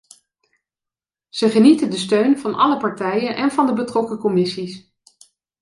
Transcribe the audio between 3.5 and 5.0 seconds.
van de betrokken commissies.